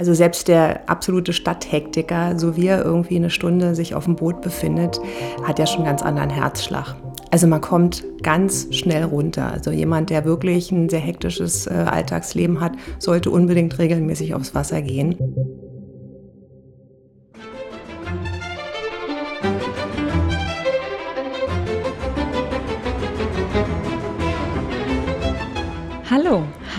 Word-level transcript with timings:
Also 0.00 0.14
selbst 0.14 0.48
der 0.48 0.88
absolute 0.88 1.34
Stadthektiker, 1.34 2.38
so 2.38 2.56
wie 2.56 2.68
er 2.68 2.82
irgendwie 2.82 3.16
eine 3.16 3.28
Stunde 3.28 3.74
sich 3.74 3.94
auf 3.94 4.06
dem 4.06 4.16
Boot 4.16 4.40
befindet, 4.40 4.98
hat 5.44 5.58
ja 5.58 5.66
schon 5.66 5.80
einen 5.80 5.90
ganz 5.90 6.00
anderen 6.00 6.30
Herzschlag. 6.30 6.96
Also 7.30 7.46
man 7.46 7.60
kommt 7.60 8.02
ganz 8.22 8.68
schnell 8.74 9.04
runter. 9.04 9.52
Also 9.52 9.70
jemand, 9.70 10.08
der 10.08 10.24
wirklich 10.24 10.72
ein 10.72 10.88
sehr 10.88 11.00
hektisches 11.00 11.66
äh, 11.66 11.72
Alltagsleben 11.74 12.62
hat, 12.62 12.72
sollte 12.98 13.30
unbedingt 13.30 13.78
regelmäßig 13.78 14.32
aufs 14.34 14.54
Wasser 14.54 14.80
gehen. 14.80 15.16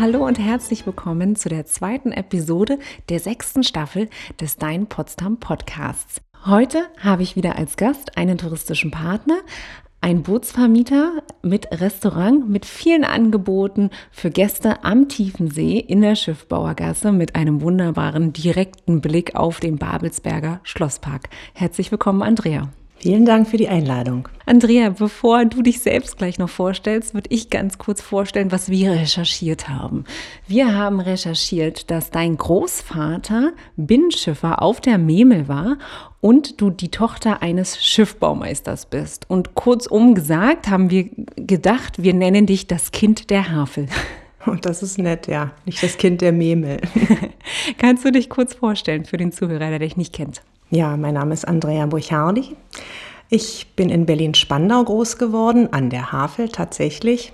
Hallo, 0.02 0.26
und 0.26 0.40
herzlich 0.40 0.88
willkommen 0.88 1.36
zu 1.36 1.48
der 1.48 1.68
zweiten 1.68 2.12
Episode 2.12 2.80
der 3.10 3.20
sechsten 3.20 3.64
Staffel 3.64 4.10
des 4.40 4.58
Dein 4.58 4.88
Potsdam 4.88 5.38
Podcasts. 5.38 6.22
Heute 6.44 6.88
habe 6.98 7.22
ich 7.22 7.36
wieder 7.36 7.56
als 7.56 7.78
Gast 7.78 8.18
einen 8.18 8.40
touristischen 8.40 8.90
Partner, 8.90 9.38
ein 10.02 10.24
Bootsvermieter 10.24 11.22
mit 11.44 11.68
Restaurant, 11.80 12.50
mit 12.50 12.66
vielen 12.66 13.04
Angeboten 13.04 13.92
für 14.10 14.32
Gäste 14.32 14.84
am 14.84 15.08
tiefen 15.08 15.52
See 15.52 15.78
in 15.78 16.02
der 16.02 16.16
Schiffbauergasse 16.16 17.12
mit 17.12 17.36
einem 17.36 17.62
wunderbaren 17.62 18.34
direkten 18.34 19.02
Blick 19.02 19.36
auf 19.36 19.60
den 19.60 19.78
Babelsberger 19.78 20.62
Schlosspark. 20.64 21.30
Herzlich 21.54 21.92
willkommen, 21.92 22.24
Andrea. 22.24 22.70
Vielen 23.02 23.26
Dank 23.26 23.48
für 23.48 23.58
die 23.58 23.68
Einladung. 23.68 24.30
Andrea, 24.46 24.92
bevor 24.92 25.46
du 25.46 25.64
dich 25.64 25.80
selbst 25.80 26.20
gleich 26.20 26.38
noch 26.38 26.50
vorstellst, 26.50 27.16
würde 27.16 27.32
ich 27.32 27.50
ganz 27.50 27.80
kurz 27.80 28.00
vorstellen, 28.00 28.52
was 28.52 28.70
wir 28.70 28.92
recherchiert 28.92 29.70
haben. 29.70 30.04
Wir 30.48 30.76
haben 30.76 31.00
recherchiert, 31.00 31.90
dass 31.90 32.12
dein 32.12 32.38
Großvater 32.38 33.54
Binnenschiffer 33.76 34.62
auf 34.62 34.82
der 34.82 35.00
Memel 35.00 35.48
war 35.48 35.80
und 36.20 36.62
du 36.62 36.70
die 36.70 36.92
Tochter 36.92 37.42
eines 37.42 37.84
Schiffbaumeisters 37.84 38.86
bist. 38.86 39.28
Und 39.28 39.56
kurzum 39.56 40.14
gesagt 40.14 40.68
haben 40.68 40.92
wir 40.92 41.10
gedacht, 41.38 42.04
wir 42.04 42.14
nennen 42.14 42.46
dich 42.46 42.68
das 42.68 42.92
Kind 42.92 43.32
der 43.32 43.52
Havel. 43.52 43.88
Und 44.48 44.66
das 44.66 44.82
ist 44.82 44.98
nett, 44.98 45.28
ja. 45.28 45.52
Nicht 45.68 45.84
das 45.84 45.98
Kind 45.98 46.22
der 46.22 46.32
Memel. 46.32 46.82
Kannst 47.78 48.04
du 48.04 48.12
dich 48.12 48.28
kurz 48.28 48.56
vorstellen 48.56 49.06
für 49.06 49.18
den 49.18 49.32
Zuhörer, 49.32 49.70
der 49.70 49.78
dich 49.78 49.98
nicht 49.98 50.14
kennt? 50.14 50.42
Ja, 50.74 50.96
mein 50.96 51.16
Name 51.16 51.34
ist 51.34 51.46
Andrea 51.46 51.86
Burchardi. 51.86 52.56
Ich 53.28 53.76
bin 53.76 53.90
in 53.90 54.06
Berlin-Spandau 54.06 54.86
groß 54.86 55.18
geworden, 55.18 55.68
an 55.74 55.90
der 55.90 56.14
Havel 56.14 56.48
tatsächlich. 56.48 57.34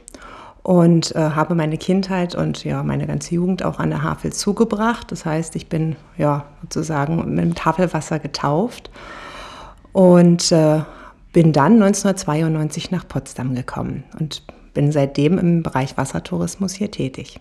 Und 0.64 1.16
äh, 1.16 1.20
habe 1.20 1.54
meine 1.54 1.78
Kindheit 1.78 2.34
und 2.34 2.64
ja, 2.64 2.82
meine 2.82 3.06
ganze 3.06 3.36
Jugend 3.36 3.64
auch 3.64 3.78
an 3.78 3.92
der 3.92 4.02
Havel 4.02 4.34
zugebracht. 4.34 5.12
Das 5.12 5.24
heißt, 5.24 5.56
ich 5.56 5.70
bin 5.70 5.96
ja 6.18 6.46
sozusagen 6.64 7.36
mit 7.36 7.46
dem 7.46 7.54
Tafelwasser 7.54 8.18
getauft 8.18 8.90
und 9.94 10.52
äh, 10.52 10.82
bin 11.32 11.54
dann 11.54 11.74
1992 11.74 12.90
nach 12.90 13.08
Potsdam 13.08 13.54
gekommen 13.54 14.04
und 14.20 14.42
bin 14.74 14.92
seitdem 14.92 15.38
im 15.38 15.62
Bereich 15.62 15.96
Wassertourismus 15.96 16.74
hier 16.74 16.90
tätig. 16.90 17.40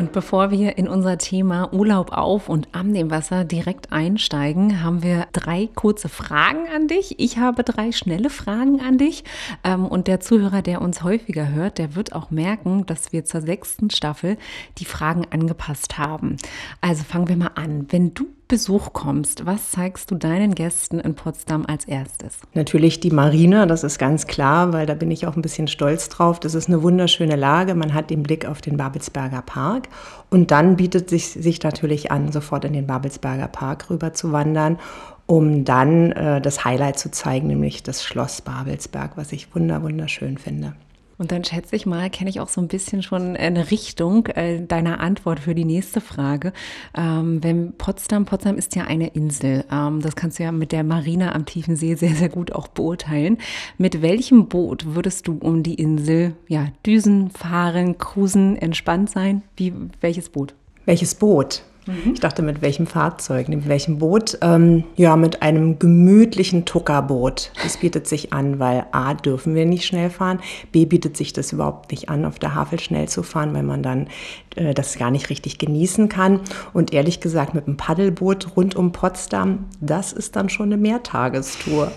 Und 0.00 0.12
bevor 0.12 0.50
wir 0.50 0.78
in 0.78 0.88
unser 0.88 1.18
Thema 1.18 1.74
Urlaub 1.74 2.12
auf 2.12 2.48
und 2.48 2.68
am 2.72 2.94
dem 2.94 3.10
Wasser 3.10 3.44
direkt 3.44 3.92
einsteigen, 3.92 4.82
haben 4.82 5.02
wir 5.02 5.26
drei 5.34 5.68
kurze 5.74 6.08
Fragen 6.08 6.60
an 6.74 6.88
dich. 6.88 7.20
Ich 7.20 7.36
habe 7.36 7.64
drei 7.64 7.92
schnelle 7.92 8.30
Fragen 8.30 8.80
an 8.80 8.96
dich. 8.96 9.24
Ähm, 9.62 9.84
und 9.84 10.06
der 10.06 10.20
Zuhörer, 10.20 10.62
der 10.62 10.80
uns 10.80 11.02
häufiger 11.02 11.50
hört, 11.50 11.76
der 11.76 11.96
wird 11.96 12.14
auch 12.14 12.30
merken, 12.30 12.86
dass 12.86 13.12
wir 13.12 13.26
zur 13.26 13.42
sechsten 13.42 13.90
Staffel 13.90 14.38
die 14.78 14.86
Fragen 14.86 15.26
angepasst 15.28 15.98
haben. 15.98 16.36
Also 16.80 17.04
fangen 17.04 17.28
wir 17.28 17.36
mal 17.36 17.50
an. 17.56 17.84
Wenn 17.90 18.14
du 18.14 18.26
Besuch 18.50 18.92
kommst, 18.92 19.46
was 19.46 19.70
zeigst 19.70 20.10
du 20.10 20.16
deinen 20.16 20.56
Gästen 20.56 20.98
in 20.98 21.14
Potsdam 21.14 21.64
als 21.66 21.84
erstes? 21.84 22.36
Natürlich 22.52 22.98
die 22.98 23.12
Marina, 23.12 23.64
das 23.64 23.84
ist 23.84 23.96
ganz 23.96 24.26
klar, 24.26 24.72
weil 24.72 24.86
da 24.86 24.94
bin 24.94 25.12
ich 25.12 25.28
auch 25.28 25.36
ein 25.36 25.42
bisschen 25.42 25.68
stolz 25.68 26.08
drauf. 26.08 26.40
Das 26.40 26.56
ist 26.56 26.66
eine 26.66 26.82
wunderschöne 26.82 27.36
Lage. 27.36 27.76
Man 27.76 27.94
hat 27.94 28.10
den 28.10 28.24
Blick 28.24 28.46
auf 28.46 28.60
den 28.60 28.76
Babelsberger 28.76 29.42
Park. 29.42 29.88
Und 30.30 30.50
dann 30.50 30.74
bietet 30.74 31.08
sich, 31.10 31.28
sich 31.28 31.62
natürlich 31.62 32.10
an, 32.10 32.32
sofort 32.32 32.64
in 32.64 32.72
den 32.72 32.88
Babelsberger 32.88 33.46
Park 33.46 33.88
rüber 33.88 34.14
zu 34.14 34.32
wandern, 34.32 34.80
um 35.26 35.64
dann 35.64 36.10
äh, 36.10 36.40
das 36.40 36.64
Highlight 36.64 36.98
zu 36.98 37.12
zeigen, 37.12 37.46
nämlich 37.46 37.84
das 37.84 38.02
Schloss 38.02 38.40
Babelsberg, 38.42 39.12
was 39.16 39.30
ich 39.30 39.54
wunder 39.54 39.80
wunderschön 39.84 40.38
finde. 40.38 40.74
Und 41.20 41.32
dann 41.32 41.44
schätze 41.44 41.76
ich 41.76 41.84
mal, 41.84 42.08
kenne 42.08 42.30
ich 42.30 42.40
auch 42.40 42.48
so 42.48 42.62
ein 42.62 42.68
bisschen 42.68 43.02
schon 43.02 43.36
eine 43.36 43.70
Richtung 43.70 44.26
äh, 44.28 44.64
deiner 44.64 45.00
Antwort 45.00 45.40
für 45.40 45.54
die 45.54 45.66
nächste 45.66 46.00
Frage. 46.00 46.54
Ähm, 46.96 47.44
wenn 47.44 47.74
Potsdam, 47.74 48.24
Potsdam 48.24 48.56
ist 48.56 48.74
ja 48.74 48.84
eine 48.84 49.08
Insel. 49.08 49.66
Ähm, 49.70 50.00
das 50.00 50.16
kannst 50.16 50.38
du 50.38 50.44
ja 50.44 50.50
mit 50.50 50.72
der 50.72 50.82
Marina 50.82 51.34
am 51.34 51.44
tiefen 51.44 51.76
See 51.76 51.94
sehr, 51.94 52.14
sehr 52.14 52.30
gut 52.30 52.52
auch 52.52 52.68
beurteilen. 52.68 53.36
Mit 53.76 54.00
welchem 54.00 54.48
Boot 54.48 54.94
würdest 54.94 55.28
du 55.28 55.36
um 55.36 55.62
die 55.62 55.74
Insel 55.74 56.36
ja, 56.48 56.68
düsen, 56.86 57.28
fahren, 57.28 57.98
cruisen, 57.98 58.56
entspannt 58.56 59.10
sein? 59.10 59.42
Wie, 59.58 59.74
welches 60.00 60.30
Boot? 60.30 60.54
Welches 60.86 61.14
Boot? 61.14 61.64
Mhm. 61.86 62.12
Ich 62.14 62.20
dachte, 62.20 62.42
mit 62.42 62.62
welchem 62.62 62.86
Fahrzeug, 62.86 63.48
mit 63.48 63.68
welchem 63.68 63.98
Boot? 63.98 64.38
Ähm, 64.42 64.84
ja, 64.96 65.16
mit 65.16 65.42
einem 65.42 65.78
gemütlichen 65.78 66.64
Tuckerboot. 66.64 67.52
Das 67.62 67.78
bietet 67.78 68.06
sich 68.06 68.32
an, 68.32 68.58
weil 68.58 68.86
A, 68.92 69.14
dürfen 69.14 69.54
wir 69.54 69.66
nicht 69.66 69.86
schnell 69.86 70.10
fahren, 70.10 70.40
B, 70.72 70.84
bietet 70.84 71.16
sich 71.16 71.32
das 71.32 71.52
überhaupt 71.52 71.90
nicht 71.90 72.08
an, 72.08 72.24
auf 72.24 72.38
der 72.38 72.54
Havel 72.54 72.80
schnell 72.80 73.08
zu 73.08 73.22
fahren, 73.22 73.54
weil 73.54 73.62
man 73.62 73.82
dann 73.82 74.08
äh, 74.56 74.74
das 74.74 74.98
gar 74.98 75.10
nicht 75.10 75.30
richtig 75.30 75.58
genießen 75.58 76.08
kann. 76.08 76.40
Und 76.72 76.92
ehrlich 76.92 77.20
gesagt, 77.20 77.54
mit 77.54 77.66
einem 77.66 77.76
Paddelboot 77.76 78.56
rund 78.56 78.76
um 78.76 78.92
Potsdam, 78.92 79.66
das 79.80 80.12
ist 80.12 80.36
dann 80.36 80.48
schon 80.48 80.66
eine 80.66 80.76
Mehrtagestour. 80.76 81.92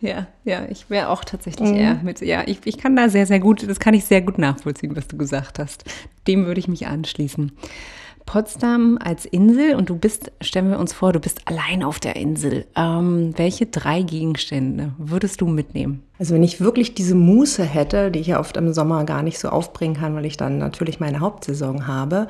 Ja, 0.00 0.28
ja, 0.44 0.64
ich 0.70 0.88
wäre 0.88 1.10
auch 1.10 1.24
tatsächlich 1.24 1.70
mhm. 1.70 1.76
eher 1.76 2.00
mit, 2.02 2.20
ja, 2.22 2.42
ich, 2.46 2.60
ich 2.64 2.78
kann 2.78 2.96
da 2.96 3.10
sehr, 3.10 3.26
sehr 3.26 3.40
gut, 3.40 3.68
das 3.68 3.78
kann 3.78 3.92
ich 3.92 4.06
sehr 4.06 4.22
gut 4.22 4.38
nachvollziehen, 4.38 4.96
was 4.96 5.06
du 5.08 5.18
gesagt 5.18 5.58
hast. 5.58 5.84
Dem 6.26 6.46
würde 6.46 6.58
ich 6.58 6.68
mich 6.68 6.86
anschließen. 6.86 7.52
Potsdam 8.30 8.96
als 9.02 9.24
Insel 9.24 9.74
und 9.74 9.90
du 9.90 9.96
bist, 9.96 10.30
stellen 10.40 10.70
wir 10.70 10.78
uns 10.78 10.92
vor, 10.92 11.12
du 11.12 11.18
bist 11.18 11.40
allein 11.46 11.82
auf 11.82 11.98
der 11.98 12.14
Insel. 12.14 12.64
Ähm, 12.76 13.32
welche 13.36 13.66
drei 13.66 14.02
Gegenstände 14.02 14.92
würdest 14.98 15.40
du 15.40 15.48
mitnehmen? 15.48 16.04
Also 16.16 16.34
wenn 16.34 16.44
ich 16.44 16.60
wirklich 16.60 16.94
diese 16.94 17.16
Muße 17.16 17.64
hätte, 17.64 18.12
die 18.12 18.20
ich 18.20 18.28
ja 18.28 18.38
oft 18.38 18.56
im 18.56 18.72
Sommer 18.72 19.02
gar 19.02 19.24
nicht 19.24 19.40
so 19.40 19.48
aufbringen 19.48 19.96
kann, 19.96 20.14
weil 20.14 20.26
ich 20.26 20.36
dann 20.36 20.58
natürlich 20.58 21.00
meine 21.00 21.18
Hauptsaison 21.18 21.88
habe, 21.88 22.28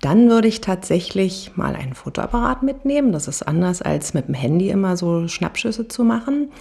dann 0.00 0.28
würde 0.30 0.46
ich 0.46 0.60
tatsächlich 0.60 1.50
mal 1.56 1.74
einen 1.74 1.94
Fotoapparat 1.94 2.62
mitnehmen. 2.62 3.10
Das 3.10 3.26
ist 3.26 3.42
anders 3.42 3.82
als 3.82 4.14
mit 4.14 4.28
dem 4.28 4.34
Handy 4.34 4.70
immer 4.70 4.96
so 4.96 5.26
Schnappschüsse 5.26 5.88
zu 5.88 6.04
machen. 6.04 6.52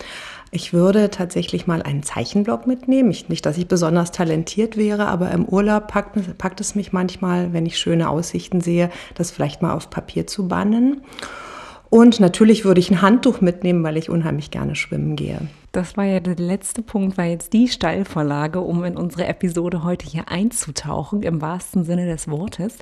Ich 0.54 0.74
würde 0.74 1.10
tatsächlich 1.10 1.66
mal 1.66 1.82
einen 1.82 2.04
Zeichenblock 2.04 2.68
mitnehmen. 2.68 3.10
Ich, 3.10 3.30
nicht, 3.30 3.46
dass 3.46 3.58
ich 3.58 3.70
besonders 3.70 4.12
talentiert 4.12 4.76
wäre, 4.76 5.08
aber 5.08 5.32
im 5.32 5.46
Urlaub 5.46 5.88
packt, 5.88 6.38
packt 6.38 6.60
es 6.60 6.76
mich 6.76 6.92
manchmal, 6.92 7.54
wenn 7.54 7.66
ich 7.66 7.80
schöne 7.80 8.10
Aussichten 8.10 8.60
sehe, 8.60 8.90
das 9.16 9.32
vielleicht 9.32 9.62
mal 9.62 9.74
auf 9.74 9.90
Papier 9.90 10.28
zu 10.28 10.50
bannen. 10.50 11.04
Und 11.90 12.20
natürlich 12.20 12.66
würde 12.66 12.82
ich 12.82 12.92
ein 12.92 13.02
Handtuch 13.02 13.40
mitnehmen, 13.40 13.82
weil 13.84 13.96
ich 13.96 14.10
unheimlich 14.10 14.52
gerne 14.52 14.76
schwimmen 14.76 15.16
gehe. 15.16 15.40
Das 15.72 15.96
war 15.96 16.04
ja 16.04 16.20
der 16.20 16.36
letzte 16.36 16.82
Punkt, 16.82 17.18
war 17.18 17.26
jetzt 17.26 17.54
die 17.54 17.70
Steilvorlage, 17.70 18.60
um 18.60 18.84
in 18.84 18.98
unsere 18.98 19.26
Episode 19.28 19.86
heute 19.86 20.06
hier 20.06 20.28
einzutauchen, 20.28 21.24
im 21.24 21.42
wahrsten 21.42 21.86
Sinne 21.86 22.08
des 22.08 22.28
Wortes. 22.28 22.78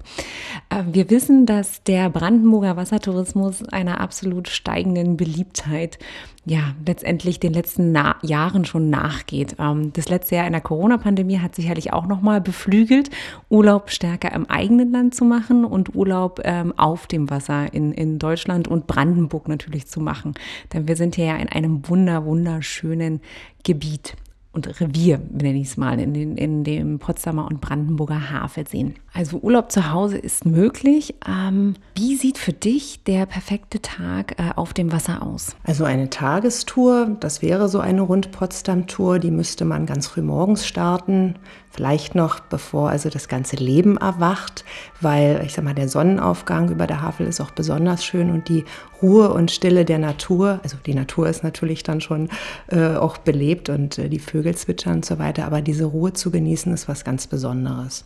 Äh, 0.70 0.84
wir 0.92 1.10
wissen, 1.12 1.46
dass 1.46 1.84
der 1.84 2.10
Brandenburger 2.10 2.78
Wassertourismus 2.78 3.64
einer 3.70 4.02
absolut 4.02 4.48
steigenden 4.48 5.18
Beliebtheit 5.18 6.00
ja, 6.46 6.74
letztendlich 6.84 7.40
den 7.40 7.54
letzten 7.54 7.92
Na 7.92 8.16
Jahren 8.24 8.66
schon 8.66 8.90
nachgeht. 8.90 9.58
Ähm, 9.60 9.94
das 9.94 10.10
letzte 10.10 10.38
Jahr 10.38 10.48
in 10.48 10.54
der 10.54 10.62
Corona-Pandemie 10.62 11.38
hat 11.38 11.54
sicherlich 11.54 11.94
auch 11.94 12.08
nochmal 12.08 12.42
beflügelt, 12.42 13.12
Urlaub 13.50 13.92
stärker 13.92 14.32
im 14.32 14.50
eigenen 14.50 14.92
Land 14.92 15.14
zu 15.14 15.26
machen 15.26 15.64
und 15.64 15.94
Urlaub 15.94 16.42
ähm, 16.44 16.74
auf 16.76 17.06
dem 17.06 17.30
Wasser 17.30 17.72
in, 17.72 17.92
in 17.92 18.18
Deutschland 18.18 18.68
und 18.68 18.88
Brandenburg 18.88 19.48
natürlich 19.48 19.86
zu 19.86 20.00
machen. 20.00 20.34
Denn 20.74 20.88
wir 20.88 20.96
sind 20.96 21.16
hier 21.16 21.26
ja 21.26 21.36
in 21.36 21.50
einem 21.50 21.88
wunder, 21.88 22.26
wunderschönen 22.26 22.79
schönen 22.80 23.20
Gebiet 23.64 24.16
und 24.52 24.82
Revier, 24.82 25.22
nenne 25.32 25.60
ich 25.60 25.68
es 25.68 25.78
mal, 25.78 26.00
in, 26.00 26.14
den, 26.14 26.36
in 26.36 26.64
dem 26.64 26.98
Potsdamer 26.98 27.46
und 27.46 27.62
Brandenburger 27.62 28.32
Havelseen. 28.32 28.96
Also 29.14 29.38
Urlaub 29.38 29.72
zu 29.72 29.92
Hause 29.92 30.18
ist 30.18 30.46
möglich. 30.46 31.14
Ähm, 31.28 31.76
wie 31.96 32.16
sieht 32.16 32.40
für 32.40 32.54
dich 32.54 33.04
der 33.04 33.28
perfekte 33.28 33.80
Tag 33.80 34.40
äh, 34.40 34.52
auf 34.56 34.74
dem 34.74 34.92
Wasser 34.92 35.22
aus? 35.22 35.56
Also 35.64 35.84
eine 35.84 36.10
Tagestour, 36.10 37.16
das 37.20 37.44
wäre 37.44 37.70
so 37.70 37.80
eine 37.80 38.02
Rund-Potsdam-Tour, 38.02 39.20
die 39.20 39.32
müsste 39.32 39.66
man 39.66 39.86
ganz 39.86 40.08
früh 40.08 40.24
morgens 40.24 40.66
starten, 40.66 41.36
vielleicht 41.72 42.16
noch 42.16 42.40
bevor 42.40 42.90
also 42.90 43.10
das 43.10 43.28
ganze 43.28 43.56
Leben 43.56 43.98
erwacht, 43.98 44.66
weil 45.02 45.42
ich 45.46 45.54
sag 45.54 45.64
mal, 45.64 45.76
der 45.76 45.88
Sonnenaufgang 45.88 46.70
über 46.70 46.88
der 46.88 47.02
Havel 47.02 47.28
ist 47.28 47.42
auch 47.42 47.52
besonders 47.52 48.04
schön 48.04 48.32
und 48.32 48.50
die 48.50 48.66
Ruhe 49.02 49.32
und 49.32 49.52
Stille 49.52 49.86
der 49.86 50.00
Natur, 50.00 50.60
also 50.64 50.78
die 50.86 50.94
Natur 50.94 51.30
ist 51.30 51.44
natürlich 51.44 51.84
dann 51.84 52.02
schon 52.02 52.30
äh, 52.68 52.96
auch 52.96 53.18
belebt 53.18 53.70
und 53.70 53.98
äh, 53.98 54.10
die 54.10 54.20
Vögel 54.20 54.56
zwitschern 54.56 54.96
und 54.96 55.06
so 55.06 55.20
weiter, 55.20 55.46
aber 55.46 55.62
diese 55.62 55.86
Ruhe 55.86 56.14
zu 56.14 56.32
genießen 56.32 56.74
ist 56.74 56.88
was 56.88 57.04
ganz 57.04 57.28
Besonderes. 57.28 58.06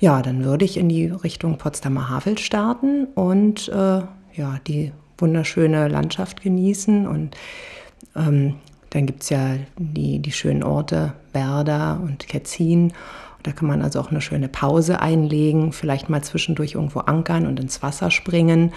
ja, 0.00 0.22
dann 0.22 0.44
würde 0.44 0.64
ich 0.64 0.76
in 0.76 0.88
die 0.88 1.06
Richtung 1.06 1.58
Potsdamer 1.58 2.08
Havel 2.08 2.38
starten 2.38 3.06
und 3.14 3.68
äh, 3.68 4.02
ja, 4.34 4.60
die 4.66 4.92
wunderschöne 5.18 5.88
Landschaft 5.88 6.42
genießen. 6.42 7.06
Und 7.06 7.36
ähm, 8.16 8.54
dann 8.90 9.06
gibt 9.06 9.24
es 9.24 9.30
ja 9.30 9.56
die, 9.76 10.20
die 10.20 10.32
schönen 10.32 10.62
Orte 10.62 11.12
Werder 11.38 12.00
und 12.02 12.26
Ketzin. 12.26 12.92
Da 13.44 13.52
kann 13.52 13.68
man 13.68 13.82
also 13.82 14.00
auch 14.00 14.10
eine 14.10 14.20
schöne 14.20 14.48
Pause 14.48 15.00
einlegen, 15.00 15.72
vielleicht 15.72 16.08
mal 16.08 16.22
zwischendurch 16.22 16.74
irgendwo 16.74 17.00
ankern 17.00 17.46
und 17.46 17.60
ins 17.60 17.80
Wasser 17.82 18.10
springen. 18.10 18.72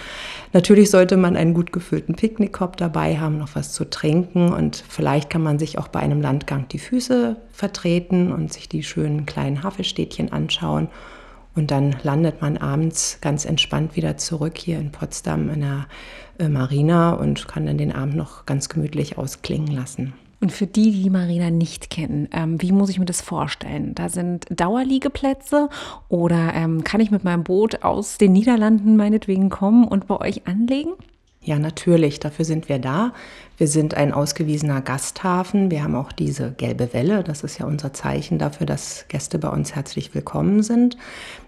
Natürlich 0.54 0.92
sollte 0.92 1.18
man 1.18 1.36
einen 1.36 1.56
gut 1.56 1.74
gefüllten 1.74 2.16
Picknickkorb 2.16 2.78
dabei 2.78 3.18
haben, 3.18 3.40
noch 3.40 3.56
was 3.56 3.72
zu 3.72 3.90
trinken 3.90 4.54
und 4.54 4.84
vielleicht 4.88 5.32
kann 5.32 5.42
man 5.42 5.58
sich 5.58 5.80
auch 5.80 5.88
bei 5.88 6.00
einem 6.00 6.22
Landgang 6.22 6.68
die 6.68 6.78
Füße 6.78 7.38
vertreten 7.52 8.32
und 8.32 8.54
sich 8.54 8.70
die 8.70 8.84
schönen 8.84 9.26
kleinen 9.26 9.64
Havelstädtchen 9.64 10.32
anschauen. 10.32 10.90
Und 11.56 11.72
dann 11.72 11.96
landet 12.04 12.42
man 12.42 12.58
abends 12.58 13.18
ganz 13.20 13.46
entspannt 13.46 13.96
wieder 13.96 14.16
zurück 14.16 14.58
hier 14.58 14.80
in 14.80 14.92
Potsdam 14.92 15.50
in 15.50 15.62
der 15.62 15.88
äh, 16.38 16.48
Marina 16.48 17.14
und 17.14 17.48
kann 17.48 17.66
dann 17.66 17.78
den 17.78 17.92
Abend 17.92 18.16
noch 18.16 18.46
ganz 18.46 18.70
gemütlich 18.70 19.18
ausklingen 19.18 19.76
lassen. 19.76 20.14
Und 20.42 20.52
für 20.52 20.66
die, 20.66 20.92
die 20.92 21.10
Marina 21.12 21.52
nicht 21.52 21.92
kennen, 21.92 22.28
ähm, 22.32 22.60
wie 22.62 22.72
muss 22.72 22.90
ich 22.90 22.98
mir 22.98 23.06
das 23.06 23.22
vorstellen? 23.22 23.94
Da 23.94 24.10
sind 24.10 24.48
Dauerliegeplätze 24.50 25.70
oder 26.10 26.54
ähm, 26.56 26.84
kann 26.84 27.00
ich 27.00 27.12
mit 27.12 27.24
meinem 27.24 27.44
Boot 27.44 27.84
aus 27.84 28.18
den 28.18 28.34
Niederlanden 28.34 28.96
meinetwegen 28.96 29.50
kommen 29.50 29.88
und 29.88 30.08
bei 30.08 30.20
euch 30.20 30.48
anlegen? 30.48 30.94
Ja, 31.44 31.58
natürlich, 31.58 32.20
dafür 32.20 32.46
sind 32.46 32.70
wir 32.70 32.78
da. 32.78 33.14
Wir 33.58 33.68
sind 33.68 33.96
ein 33.96 34.14
ausgewiesener 34.14 34.82
Gasthafen. 34.82 35.72
Wir 35.72 35.84
haben 35.84 35.96
auch 35.96 36.12
diese 36.12 36.52
gelbe 36.52 36.94
Welle. 36.94 37.24
Das 37.24 37.44
ist 37.44 37.58
ja 37.60 37.66
unser 37.66 37.94
Zeichen 37.94 38.38
dafür, 38.38 38.68
dass 38.68 39.06
Gäste 39.08 39.40
bei 39.40 39.50
uns 39.50 39.74
herzlich 39.74 40.14
willkommen 40.14 40.62
sind. 40.62 40.98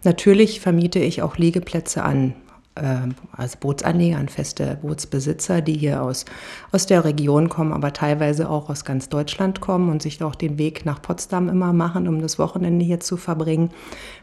Natürlich 0.03 0.61
vermiete 0.61 0.99
ich 0.99 1.21
auch 1.21 1.37
Liegeplätze 1.37 2.03
an 2.03 2.33
ähm, 2.75 3.15
als 3.31 3.55
Bootsanleger, 3.55 4.17
an 4.17 4.29
feste 4.29 4.77
Bootsbesitzer, 4.81 5.61
die 5.61 5.77
hier 5.77 6.01
aus, 6.01 6.25
aus 6.71 6.85
der 6.85 7.05
Region 7.05 7.49
kommen, 7.49 7.73
aber 7.73 7.93
teilweise 7.93 8.49
auch 8.49 8.69
aus 8.69 8.85
ganz 8.85 9.09
Deutschland 9.09 9.61
kommen 9.61 9.89
und 9.89 10.01
sich 10.01 10.23
auch 10.23 10.35
den 10.35 10.57
Weg 10.57 10.85
nach 10.85 11.01
Potsdam 11.01 11.49
immer 11.49 11.73
machen, 11.73 12.07
um 12.07 12.21
das 12.21 12.39
Wochenende 12.39 12.83
hier 12.83 12.99
zu 12.99 13.17
verbringen. 13.17 13.69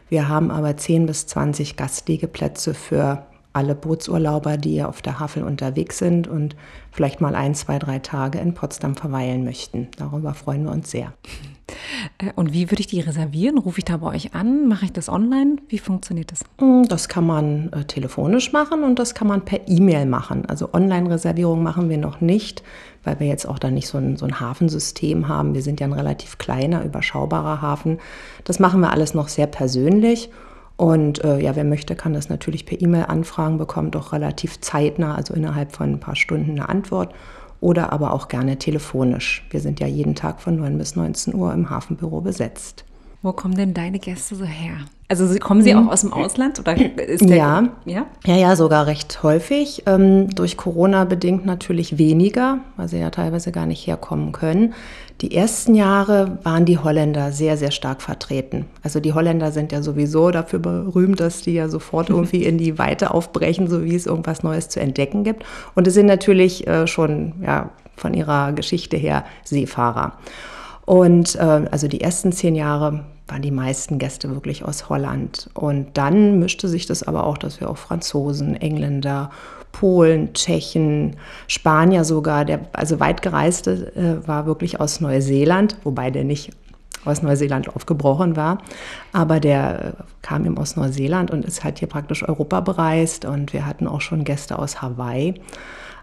Wir 0.09 0.27
haben 0.27 0.51
aber 0.51 0.75
10 0.75 1.05
bis 1.05 1.27
20 1.27 1.77
Gastliegeplätze 1.77 2.73
für 2.73 3.25
alle 3.53 3.75
Bootsurlauber, 3.75 4.57
die 4.57 4.83
auf 4.83 5.01
der 5.01 5.19
Havel 5.19 5.43
unterwegs 5.43 5.97
sind 5.97 6.27
und 6.27 6.55
vielleicht 6.91 7.21
mal 7.21 7.35
ein, 7.35 7.55
zwei, 7.55 7.79
drei 7.79 7.99
Tage 7.99 8.39
in 8.39 8.53
Potsdam 8.53 8.95
verweilen 8.95 9.43
möchten. 9.43 9.87
Darüber 9.97 10.33
freuen 10.33 10.63
wir 10.63 10.71
uns 10.71 10.91
sehr. 10.91 11.13
Äh, 12.17 12.31
und 12.35 12.53
wie 12.53 12.69
würde 12.71 12.81
ich 12.81 12.87
die 12.87 12.99
reservieren? 12.99 13.57
Rufe 13.57 13.79
ich 13.79 13.85
da 13.85 13.97
bei 13.97 14.07
euch 14.07 14.33
an? 14.33 14.67
Mache 14.67 14.85
ich 14.85 14.93
das 14.93 15.09
online? 15.09 15.57
Wie 15.67 15.79
funktioniert 15.79 16.31
das? 16.31 16.43
Mm, 16.59 16.83
das 16.87 17.09
kann 17.09 17.25
man 17.25 17.71
äh, 17.73 17.83
telefonisch 17.85 18.51
machen 18.51 18.83
und 18.83 18.99
das 18.99 19.13
kann 19.13 19.27
man 19.27 19.43
per 19.43 19.67
E-Mail 19.67 20.05
machen. 20.05 20.45
Also 20.45 20.73
Online-Reservierung 20.73 21.63
machen 21.63 21.89
wir 21.89 21.97
noch 21.97 22.21
nicht, 22.21 22.63
weil 23.03 23.19
wir 23.19 23.27
jetzt 23.27 23.47
auch 23.47 23.59
da 23.59 23.69
nicht 23.69 23.87
so 23.87 23.97
ein, 23.97 24.17
so 24.17 24.25
ein 24.25 24.39
Hafensystem 24.39 25.27
haben. 25.27 25.53
Wir 25.53 25.61
sind 25.61 25.79
ja 25.79 25.87
ein 25.87 25.93
relativ 25.93 26.37
kleiner, 26.37 26.83
überschaubarer 26.83 27.61
Hafen. 27.61 27.99
Das 28.43 28.59
machen 28.59 28.81
wir 28.81 28.91
alles 28.91 29.13
noch 29.13 29.27
sehr 29.27 29.47
persönlich. 29.47 30.29
Und 30.81 31.23
äh, 31.23 31.37
ja, 31.39 31.55
wer 31.55 31.63
möchte, 31.63 31.95
kann 31.95 32.15
das 32.15 32.29
natürlich 32.29 32.65
per 32.65 32.81
E-Mail 32.81 33.03
anfragen, 33.03 33.59
bekommt 33.59 33.95
auch 33.95 34.13
relativ 34.13 34.61
zeitnah, 34.61 35.13
also 35.13 35.35
innerhalb 35.35 35.73
von 35.73 35.91
ein 35.91 35.99
paar 35.99 36.15
Stunden 36.15 36.49
eine 36.49 36.69
Antwort 36.69 37.13
oder 37.59 37.93
aber 37.93 38.13
auch 38.13 38.29
gerne 38.29 38.57
telefonisch. 38.57 39.45
Wir 39.51 39.59
sind 39.59 39.79
ja 39.79 39.85
jeden 39.85 40.15
Tag 40.15 40.41
von 40.41 40.55
9 40.55 40.79
bis 40.79 40.95
19 40.95 41.35
Uhr 41.35 41.53
im 41.53 41.69
Hafenbüro 41.69 42.21
besetzt. 42.21 42.83
Wo 43.23 43.33
kommen 43.33 43.53
denn 43.53 43.75
deine 43.75 43.99
Gäste 43.99 44.33
so 44.35 44.45
her? 44.45 44.73
Also 45.07 45.27
kommen 45.37 45.61
sie 45.61 45.75
auch 45.75 45.87
aus 45.87 46.01
dem 46.01 46.11
Ausland? 46.11 46.59
Oder 46.59 46.75
ist 47.07 47.21
der, 47.29 47.37
ja. 47.37 47.69
ja, 47.85 48.05
ja, 48.25 48.35
ja, 48.35 48.55
sogar 48.55 48.87
recht 48.87 49.21
häufig. 49.21 49.83
Ähm, 49.85 50.29
durch 50.33 50.57
Corona 50.57 51.03
bedingt 51.05 51.45
natürlich 51.45 51.99
weniger, 51.99 52.59
weil 52.77 52.87
sie 52.87 52.97
ja 52.97 53.11
teilweise 53.11 53.51
gar 53.51 53.67
nicht 53.67 53.85
herkommen 53.85 54.31
können. 54.31 54.73
Die 55.19 55.35
ersten 55.35 55.75
Jahre 55.75 56.39
waren 56.41 56.65
die 56.65 56.79
Holländer 56.79 57.31
sehr, 57.31 57.57
sehr 57.57 57.69
stark 57.69 58.01
vertreten. 58.01 58.65
Also 58.81 58.99
die 58.99 59.13
Holländer 59.13 59.51
sind 59.51 59.71
ja 59.71 59.83
sowieso 59.83 60.31
dafür 60.31 60.57
berühmt, 60.57 61.19
dass 61.19 61.41
die 61.41 61.53
ja 61.53 61.69
sofort 61.69 62.09
irgendwie 62.09 62.43
in 62.43 62.57
die 62.57 62.79
Weite 62.79 63.13
aufbrechen, 63.13 63.67
so 63.67 63.83
wie 63.83 63.95
es 63.95 64.07
irgendwas 64.07 64.41
Neues 64.41 64.69
zu 64.69 64.79
entdecken 64.79 65.23
gibt. 65.23 65.43
Und 65.75 65.85
es 65.85 65.93
sind 65.93 66.07
natürlich 66.07 66.65
äh, 66.65 66.87
schon 66.87 67.33
ja, 67.45 67.69
von 67.97 68.15
ihrer 68.15 68.53
Geschichte 68.53 68.97
her 68.97 69.25
Seefahrer. 69.43 70.13
Und 70.85 71.35
äh, 71.35 71.67
also 71.69 71.87
die 71.87 72.01
ersten 72.01 72.31
zehn 72.31 72.55
Jahre 72.55 73.05
waren 73.31 73.41
die 73.41 73.51
meisten 73.51 73.97
Gäste 73.97 74.29
wirklich 74.29 74.65
aus 74.65 74.89
Holland. 74.89 75.49
Und 75.53 75.97
dann 75.97 76.39
mischte 76.39 76.67
sich 76.67 76.85
das 76.85 77.01
aber 77.01 77.25
auch, 77.25 77.37
dass 77.37 77.61
wir 77.61 77.69
auch 77.69 77.77
Franzosen, 77.77 78.55
Engländer, 78.55 79.31
Polen, 79.71 80.33
Tschechen, 80.33 81.15
Spanier 81.47 82.03
sogar, 82.03 82.43
der 82.43 82.59
also 82.73 82.99
weit 82.99 83.21
gereiste 83.21 83.95
äh, 83.95 84.27
war 84.27 84.45
wirklich 84.45 84.81
aus 84.81 84.99
Neuseeland, 84.99 85.77
wobei 85.85 86.11
der 86.11 86.25
nicht 86.25 86.51
aus 87.05 87.21
Neuseeland 87.21 87.73
aufgebrochen 87.73 88.35
war, 88.35 88.59
aber 89.13 89.39
der 89.39 89.95
äh, 89.97 90.03
kam 90.21 90.45
eben 90.45 90.57
aus 90.57 90.75
Neuseeland 90.75 91.31
und 91.31 91.45
ist 91.45 91.63
halt 91.63 91.79
hier 91.79 91.87
praktisch 91.87 92.27
Europa 92.27 92.59
bereist 92.59 93.23
und 93.23 93.53
wir 93.53 93.65
hatten 93.65 93.87
auch 93.87 94.01
schon 94.01 94.25
Gäste 94.25 94.59
aus 94.59 94.81
Hawaii. 94.81 95.35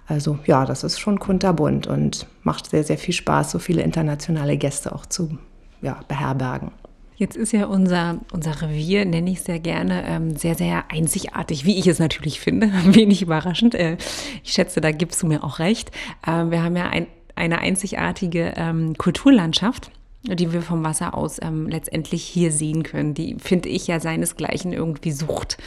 Also 0.06 0.38
ja, 0.46 0.64
das 0.64 0.82
ist 0.82 0.98
schon 0.98 1.18
kunterbunt 1.18 1.86
und 1.86 2.26
macht 2.42 2.70
sehr, 2.70 2.84
sehr 2.84 2.96
viel 2.96 3.12
Spaß, 3.12 3.50
so 3.50 3.58
viele 3.58 3.82
internationale 3.82 4.56
Gäste 4.56 4.94
auch 4.94 5.04
zu 5.04 5.36
ja, 5.82 6.00
beherbergen. 6.08 6.70
Jetzt 7.18 7.36
ist 7.36 7.52
ja 7.52 7.66
unser, 7.66 8.20
unser 8.32 8.62
Revier, 8.62 9.04
nenne 9.04 9.30
ich 9.30 9.42
sehr 9.42 9.58
gerne, 9.58 10.04
ähm, 10.06 10.36
sehr, 10.36 10.54
sehr 10.54 10.84
einzigartig, 10.92 11.64
wie 11.64 11.76
ich 11.76 11.88
es 11.88 11.98
natürlich 11.98 12.38
finde. 12.38 12.68
Wenig 12.84 13.22
überraschend. 13.22 13.74
Äh, 13.74 13.96
ich 14.44 14.52
schätze, 14.52 14.80
da 14.80 14.92
gibst 14.92 15.20
du 15.20 15.26
mir 15.26 15.42
auch 15.42 15.58
recht. 15.58 15.90
Äh, 16.24 16.44
wir 16.50 16.62
haben 16.62 16.76
ja 16.76 16.88
ein, 16.88 17.08
eine 17.34 17.58
einzigartige 17.58 18.54
ähm, 18.56 18.96
Kulturlandschaft 18.96 19.90
die 20.24 20.52
wir 20.52 20.62
vom 20.62 20.82
Wasser 20.82 21.14
aus 21.14 21.38
ähm, 21.40 21.68
letztendlich 21.68 22.24
hier 22.24 22.50
sehen 22.50 22.82
können, 22.82 23.14
die, 23.14 23.36
finde 23.38 23.68
ich, 23.68 23.86
ja 23.86 24.00
seinesgleichen 24.00 24.72
irgendwie 24.72 25.12
sucht. 25.12 25.58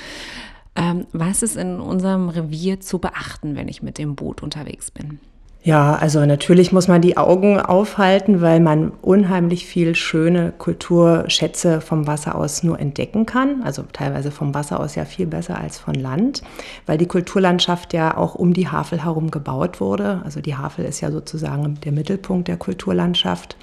Ähm, 0.75 1.07
was 1.13 1.41
ist 1.41 1.55
in 1.55 1.79
unserem 1.79 2.27
Revier 2.27 2.81
zu 2.81 2.99
beachten, 2.99 3.55
wenn 3.55 3.69
ich 3.69 3.81
mit 3.81 3.97
dem 3.97 4.15
Boot 4.15 4.43
unterwegs 4.43 4.91
bin? 4.91 5.19
Ja, 5.63 5.93
also 5.93 6.25
natürlich 6.25 6.71
muss 6.71 6.87
man 6.87 7.01
die 7.01 7.17
Augen 7.17 7.59
aufhalten, 7.59 8.41
weil 8.41 8.59
man 8.59 8.89
unheimlich 9.03 9.67
viel 9.67 9.93
schöne 9.93 10.53
Kulturschätze 10.57 11.81
vom 11.81 12.07
Wasser 12.07 12.33
aus 12.33 12.63
nur 12.63 12.79
entdecken 12.79 13.27
kann. 13.27 13.61
Also 13.61 13.83
teilweise 13.93 14.31
vom 14.31 14.55
Wasser 14.55 14.79
aus 14.79 14.95
ja 14.95 15.05
viel 15.05 15.27
besser 15.27 15.59
als 15.59 15.77
von 15.77 15.93
Land, 15.93 16.41
weil 16.87 16.97
die 16.97 17.05
Kulturlandschaft 17.05 17.93
ja 17.93 18.17
auch 18.17 18.33
um 18.33 18.55
die 18.55 18.69
Havel 18.69 19.03
herum 19.03 19.29
gebaut 19.29 19.79
wurde. 19.79 20.21
Also 20.25 20.41
die 20.41 20.55
Havel 20.55 20.83
ist 20.83 20.99
ja 20.99 21.11
sozusagen 21.11 21.79
der 21.85 21.91
Mittelpunkt 21.91 22.47
der 22.47 22.57
Kulturlandschaft. 22.57 23.55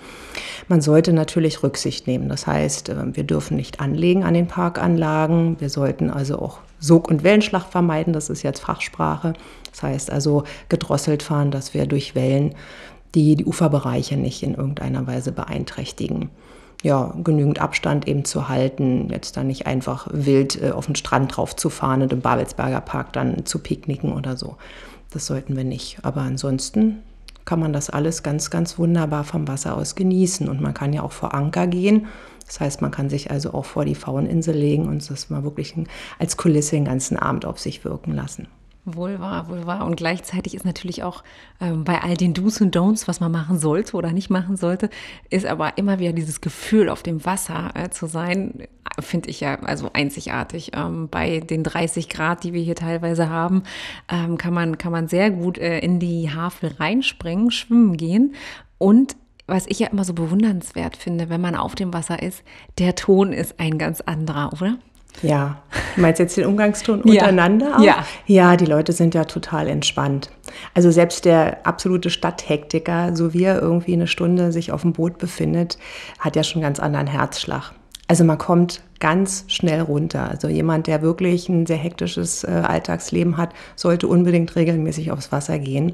Man 0.69 0.81
sollte 0.81 1.13
natürlich 1.13 1.65
Rücksicht 1.65 2.07
nehmen. 2.07 2.29
Das 2.29 2.47
heißt, 2.47 2.91
äh, 2.91 3.17
wir 3.17 3.25
dürfen 3.25 3.57
nicht 3.57 3.81
anlegen 3.81 4.23
an 4.23 4.35
den 4.35 4.47
Parkanlagen. 4.47 5.57
Wir 5.59 5.69
sollten 5.69 6.11
also 6.11 6.39
auch 6.39 6.59
Sog- 6.81 7.09
und 7.09 7.25
Wellenschlag 7.25 7.65
vermeiden. 7.65 8.13
Das 8.13 8.31
ist 8.31 8.43
jetzt 8.43 8.61
Fachsprache. 8.61 9.35
Das 9.71 9.83
heißt 9.83 10.11
also 10.11 10.45
gedrosselt 10.69 11.23
fahren, 11.23 11.51
dass 11.51 11.75
wir 11.75 11.87
durch 11.87 12.15
Wellen 12.15 12.55
die, 13.15 13.37
die 13.37 13.45
Uferbereiche 13.45 14.17
nicht 14.17 14.43
in 14.43 14.55
irgendeiner 14.55 15.07
Weise 15.07 15.33
beeinträchtigen. 15.33 16.31
Ja, 16.83 17.13
genügend 17.25 17.61
Abstand 17.61 18.07
eben 18.07 18.25
zu 18.25 18.49
halten, 18.49 19.09
jetzt 19.11 19.37
da 19.37 19.43
nicht 19.43 19.67
einfach 19.67 20.07
wild 20.13 20.63
äh, 20.63 20.71
auf 20.71 20.87
den 20.87 20.95
Strand 20.95 21.37
drauf 21.37 21.57
zu 21.57 21.71
fahren 21.71 22.03
und 22.03 22.13
im 22.13 22.21
Babelsberger 22.21 22.81
Park 22.81 23.13
dann 23.13 23.47
zu 23.47 23.59
picknicken 23.59 24.13
oder 24.13 24.37
so. 24.37 24.57
Das 25.11 25.27
sollten 25.27 25.57
wir 25.57 25.65
nicht. 25.65 25.99
Aber 26.03 26.21
ansonsten 26.21 27.03
kann 27.45 27.61
man 27.61 27.73
das 27.73 27.91
alles 27.91 28.23
ganz, 28.23 28.51
ganz 28.51 28.79
wunderbar 28.79 29.25
vom 29.25 29.49
Wasser 29.49 29.75
aus 29.77 29.95
genießen. 29.95 30.49
Und 30.49 30.61
man 30.61 30.75
kann 30.75 30.93
ja 30.93 31.03
auch 31.03 31.13
vor 31.13 31.35
Anker 31.35 31.67
gehen. 31.67 32.07
Das 32.49 32.61
heißt, 32.61 32.83
man 32.83 32.91
kann 32.91 33.11
sich 33.11 33.31
also 33.31 33.53
auch 33.53 33.67
vor 33.67 33.85
die 33.85 33.95
Fauninsel 33.95 34.57
legen 34.57 34.89
und 34.89 35.09
das 35.09 35.31
mal 35.31 35.45
wirklich 35.45 35.75
als 36.19 36.37
Kulisse 36.37 36.77
den 36.77 36.87
ganzen 36.87 37.17
Abend 37.17 37.45
auf 37.45 37.61
sich 37.61 37.85
wirken 37.85 38.13
lassen. 38.13 38.49
Wohl 38.87 39.21
wahr, 39.21 39.51
wohl 39.51 39.67
wahr. 39.67 39.85
Und 39.85 39.97
gleichzeitig 39.97 40.55
ist 40.55 40.65
natürlich 40.65 41.03
auch 41.03 41.23
ähm, 41.61 41.85
bei 41.85 42.01
all 42.01 42.17
den 42.17 42.33
Do's 42.33 42.61
und 42.63 42.75
Don'ts, 42.75 43.07
was 43.07 43.21
man 43.21 43.31
machen 43.31 43.59
sollte 43.59 43.97
oder 43.97 44.13
nicht 44.13 44.31
machen 44.31 44.57
sollte, 44.57 44.89
ist 45.29 45.45
aber 45.45 45.77
immer 45.77 45.99
wieder 45.99 46.15
dieses 46.15 46.41
Gefühl, 46.41 46.89
auf 46.89 47.03
dem 47.03 47.25
Wasser 47.27 47.71
äh, 47.75 47.91
zu 47.91 48.07
sein, 48.07 48.67
finde 48.99 49.29
ich 49.29 49.41
ja 49.41 49.59
also 49.61 49.91
einzigartig. 49.93 50.71
Ähm, 50.75 51.09
bei 51.11 51.41
den 51.41 51.65
30 51.65 52.09
Grad, 52.09 52.45
die 52.45 52.55
wir 52.55 52.63
hier 52.63 52.77
teilweise 52.77 53.29
haben, 53.29 53.63
ähm, 54.09 54.39
kann, 54.39 54.55
man, 54.55 54.79
kann 54.79 54.93
man 54.93 55.07
sehr 55.07 55.31
gut 55.31 55.59
äh, 55.59 55.81
in 55.81 55.99
die 55.99 56.31
Havel 56.31 56.75
reinspringen, 56.79 57.51
schwimmen 57.51 57.99
gehen 57.99 58.35
und 58.79 59.17
was 59.49 59.67
ich 59.67 59.81
ja 59.81 59.89
immer 59.89 60.05
so 60.05 60.13
bewundernswert 60.13 60.97
finde, 60.97 61.29
wenn 61.29 61.41
man 61.41 61.57
auf 61.57 61.75
dem 61.75 61.93
Wasser 61.93 62.23
ist, 62.23 62.45
der 62.79 62.95
Ton 62.95 63.33
ist 63.33 63.59
ein 63.59 63.79
ganz 63.79 64.01
anderer, 64.03 64.53
oder? 64.53 64.79
Ja, 65.23 65.63
du 65.97 66.03
meinst 66.03 66.21
jetzt 66.21 66.37
den 66.37 66.47
Umgangston 66.47 67.03
untereinander? 67.03 67.79
Auch? 67.79 67.83
Ja. 67.83 68.05
Ja, 68.27 68.57
die 68.57 68.67
Leute 68.67 68.93
sind 68.93 69.15
ja 69.15 69.25
total 69.25 69.67
entspannt. 69.67 70.31
Also 70.75 70.91
selbst 70.91 71.25
der 71.25 71.67
absolute 71.67 72.11
Stadthektiker, 72.11 73.17
so 73.17 73.35
wie 73.35 73.45
er 73.45 73.61
irgendwie 73.61 73.95
eine 73.95 74.07
Stunde 74.07 74.53
sich 74.53 74.71
auf 74.71 74.83
dem 74.83 74.93
Boot 74.93 75.19
befindet, 75.19 75.79
hat 76.19 76.37
ja 76.37 76.45
schon 76.45 76.63
einen 76.63 76.69
ganz 76.69 76.79
anderen 76.79 77.07
Herzschlag. 77.07 77.73
Also 78.09 78.25
man 78.25 78.39
kommt 78.39 78.83
ganz 79.01 79.45
schnell 79.49 79.83
runter. 79.83 80.31
Also 80.31 80.49
jemand, 80.49 80.87
der 80.87 81.03
wirklich 81.03 81.49
ein 81.49 81.67
sehr 81.67 81.77
hektisches 81.77 82.43
äh, 82.43 82.49
Alltagsleben 82.49 83.37
hat, 83.37 83.51
sollte 83.77 84.09
unbedingt 84.09 84.57
regelmäßig 84.57 85.13
aufs 85.13 85.31
Wasser 85.31 85.59
gehen. 85.59 85.93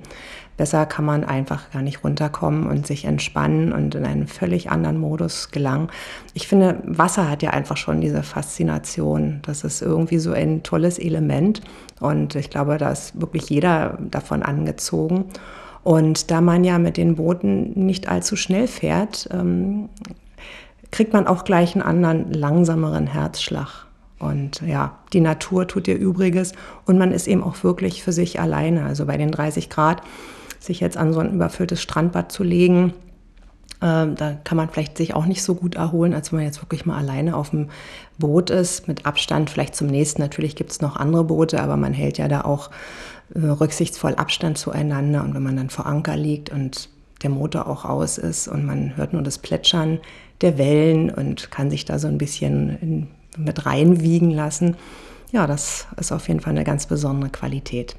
Besser 0.57 0.87
kann 0.87 1.05
man 1.05 1.25
einfach 1.25 1.73
gar 1.73 1.83
nicht 1.83 2.05
runterkommen 2.05 2.69
und 2.69 2.87
sich 2.87 3.05
entspannen 3.05 3.73
und 3.73 3.97
in 3.97 4.07
einen 4.07 4.29
völlig 4.29 4.71
anderen 4.71 4.99
Modus 4.99 5.51
gelangen. 5.51 5.89
Ich 6.33 6.47
finde, 6.47 6.81
Wasser 6.85 7.29
hat 7.29 7.43
ja 7.43 7.51
einfach 7.51 7.77
schon 7.77 8.01
diese 8.01 8.23
Faszination. 8.23 9.41
Das 9.43 9.65
ist 9.65 9.83
irgendwie 9.83 10.19
so 10.19 10.33
ein 10.33 10.63
tolles 10.63 11.01
Element 11.01 11.63
und 11.99 12.37
ich 12.37 12.51
glaube, 12.51 12.79
da 12.79 12.93
ist 12.93 13.21
wirklich 13.21 13.51
jeder 13.51 13.99
davon 14.01 14.45
angezogen. 14.45 15.25
Und 15.83 16.31
da 16.31 16.41
man 16.41 16.63
ja 16.65 16.79
mit 16.79 16.97
den 16.97 17.17
Booten 17.17 17.73
nicht 17.75 18.09
allzu 18.09 18.37
schnell 18.37 18.69
fährt, 18.69 19.29
ähm, 19.33 19.91
kriegt 20.95 21.13
man 21.13 21.27
auch 21.27 21.43
gleich 21.43 21.75
einen 21.75 21.83
anderen, 21.83 22.33
langsameren 22.33 23.09
Herzschlag. 23.09 23.87
Und 24.21 24.63
ja, 24.65 24.97
die 25.13 25.19
Natur 25.19 25.67
tut 25.67 25.89
ihr 25.89 25.97
Übriges 25.97 26.53
und 26.87 26.99
man 26.99 27.11
ist 27.11 27.27
eben 27.27 27.43
auch 27.43 27.65
wirklich 27.65 28.05
für 28.05 28.13
sich 28.13 28.39
alleine. 28.39 28.85
Also 28.85 29.05
bei 29.05 29.17
den 29.17 29.33
30 29.33 29.71
Grad, 29.71 30.03
sich 30.61 30.79
jetzt 30.79 30.97
an 30.97 31.13
so 31.13 31.19
ein 31.19 31.35
überfülltes 31.35 31.83
Strandbad 31.83 32.31
zu 32.31 32.45
legen, 32.45 32.95
äh, 33.81 34.07
da 34.07 34.39
kann 34.45 34.57
man 34.57 34.69
vielleicht 34.69 34.97
sich 34.97 35.15
auch 35.15 35.27
nicht 35.27 35.43
so 35.43 35.57
gut 35.57 35.75
erholen, 35.75 36.15
als 36.15 36.31
wenn 36.31 36.39
man 36.39 36.47
jetzt 36.47 36.63
wirklich 36.63 36.87
mal 36.87 36.97
alleine 36.97 37.37
auf 37.37 37.51
dem 37.51 37.71
Boot 38.19 38.51
ist, 38.51 38.87
mit 38.87 39.05
Abstand 39.05 39.51
vielleicht 39.51 39.75
zum 39.75 39.89
nächsten. 39.89 40.23
Natürlich 40.23 40.55
gibt 40.55 40.71
es 40.71 40.81
noch 40.81 40.95
andere 40.95 41.25
Boote, 41.25 41.61
aber 41.61 41.77
man 41.77 41.93
hält 41.93 42.19
ja 42.19 42.29
da 42.29 42.43
auch 42.43 42.71
äh, 43.35 43.41
rücksichtsvoll 43.41 44.15
Abstand 44.15 44.59
zueinander. 44.59 45.25
Und 45.25 45.35
wenn 45.35 45.43
man 45.43 45.57
dann 45.57 45.71
vor 45.71 45.87
Anker 45.87 46.17
liegt 46.17 46.51
und 46.51 46.89
der 47.25 47.31
Motor 47.31 47.67
auch 47.67 47.85
aus 47.85 48.19
ist 48.19 48.47
und 48.47 48.65
man 48.65 48.97
hört 48.97 49.13
nur 49.13 49.23
das 49.23 49.39
Plätschern 49.39 49.99
der 50.41 50.59
Wellen 50.59 51.11
und 51.11 51.51
kann 51.51 51.71
sich 51.71 51.85
da 51.85 51.99
so 51.99 52.07
ein 52.07 52.19
bisschen 52.19 52.79
in, 52.81 53.07
mit 53.37 53.67
reinwiegen 53.67 54.31
lassen, 54.31 54.77
ja, 55.33 55.49
das 55.49 55.89
ist 55.97 56.13
auf 56.13 56.29
jeden 56.29 56.39
Fall 56.39 56.53
eine 56.53 56.63
ganz 56.63 56.87
besondere 56.87 57.31
Qualität. 57.31 57.97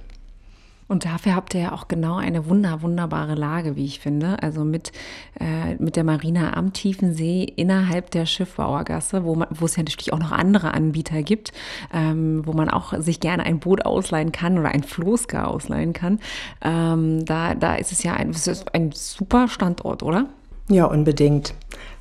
Und 0.88 1.06
dafür 1.06 1.36
habt 1.36 1.56
ihr 1.56 1.62
ja 1.62 1.72
auch 1.72 1.88
genau 1.88 2.18
eine 2.18 2.48
wunder, 2.48 2.82
wunderbare 2.84 3.34
Lage, 3.34 3.76
wie 3.76 3.86
ich 3.86 4.00
finde. 4.00 4.42
Also 4.44 4.64
mit, 4.64 4.92
äh, 5.40 5.76
mit 5.80 5.96
der 5.96 6.04
Marina 6.04 6.56
am 6.56 6.74
tiefen 6.74 7.14
See 7.14 7.44
innerhalb 7.44 8.12
der 8.12 8.28
Schiffbauergasse, 8.28 9.24
wo, 9.24 9.36
man, 9.36 9.48
wo 9.50 9.66
es 9.66 9.76
ja 9.76 9.84
natürlich 9.84 10.14
auch 10.14 10.20
noch 10.20 10.32
andere 10.32 10.74
Anbieter 10.74 11.24
gibt, 11.24 11.54
ähm, 11.92 12.46
wo 12.46 12.54
man 12.54 12.70
auch 12.70 12.94
sich 13.00 13.20
gerne 13.20 13.44
ein 13.44 13.60
Boot 13.60 13.84
ausleihen 13.84 14.32
kann 14.32 14.60
oder 14.60 14.70
ein 14.70 14.84
Floß 14.84 15.28
gar 15.28 15.48
ausleihen 15.48 15.94
kann. 15.94 16.20
Ähm, 16.62 17.26
da, 17.26 17.56
da 17.56 17.76
ist 17.76 17.92
es 17.92 18.04
ja 18.04 18.14
ein, 18.14 18.30
es 18.30 18.46
ist 18.46 18.76
ein 18.76 18.92
super 18.92 19.48
Standort, 19.48 20.04
oder? 20.04 20.28
Ja, 20.70 20.86
unbedingt 20.86 21.54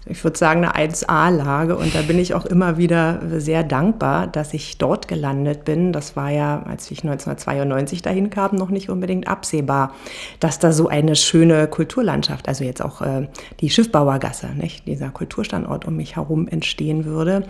ich 0.06 0.22
würde 0.22 0.38
sagen, 0.38 0.64
eine 0.64 0.90
1A-Lage. 0.90 1.76
Und 1.76 1.94
da 1.94 2.02
bin 2.02 2.18
ich 2.18 2.34
auch 2.34 2.44
immer 2.44 2.76
wieder 2.76 3.20
sehr 3.38 3.62
dankbar, 3.62 4.26
dass 4.26 4.52
ich 4.52 4.76
dort 4.78 5.08
gelandet 5.08 5.64
bin. 5.64 5.92
Das 5.92 6.14
war 6.16 6.30
ja, 6.30 6.62
als 6.66 6.90
ich 6.90 7.04
1992 7.04 8.02
dahin 8.02 8.30
kam, 8.30 8.56
noch 8.56 8.70
nicht 8.70 8.90
unbedingt 8.90 9.28
absehbar, 9.28 9.94
dass 10.40 10.58
da 10.58 10.72
so 10.72 10.88
eine 10.88 11.16
schöne 11.16 11.66
Kulturlandschaft, 11.68 12.48
also 12.48 12.64
jetzt 12.64 12.82
auch 12.82 13.00
äh, 13.00 13.28
die 13.60 13.70
Schiffbauergasse, 13.70 14.48
nicht? 14.48 14.86
dieser 14.86 15.10
Kulturstandort 15.10 15.86
um 15.86 15.96
mich 15.96 16.16
herum 16.16 16.48
entstehen 16.48 17.04
würde. 17.04 17.44